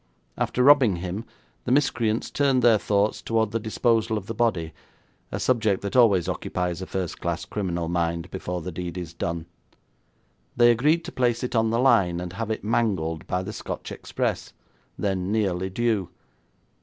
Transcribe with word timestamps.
After 0.35 0.63
robbing 0.63 0.95
him, 0.95 1.25
the 1.65 1.71
miscreants 1.71 2.31
turned 2.31 2.63
their 2.63 2.79
thoughts 2.79 3.21
towards 3.21 3.51
the 3.51 3.59
disposal 3.59 4.17
of 4.17 4.25
the 4.25 4.33
body 4.33 4.73
a 5.31 5.39
subject 5.39 5.83
that 5.83 5.95
always 5.95 6.27
occupies 6.27 6.81
a 6.81 6.87
first 6.87 7.21
class 7.21 7.45
criminal 7.45 7.87
mind 7.87 8.31
before 8.31 8.61
the 8.63 8.71
deed 8.71 8.97
is 8.97 9.13
done. 9.13 9.45
They 10.57 10.71
agreed 10.71 11.05
to 11.05 11.11
place 11.11 11.43
it 11.43 11.55
on 11.55 11.69
the 11.69 11.77
line, 11.77 12.19
and 12.19 12.33
have 12.33 12.49
it 12.49 12.63
mangled 12.63 13.27
by 13.27 13.43
the 13.43 13.53
Scotch 13.53 13.91
Express, 13.91 14.53
then 14.97 15.31
nearly 15.31 15.69
due. 15.69 16.09